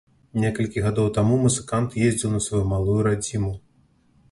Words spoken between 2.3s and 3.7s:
на сваю малую радзіму.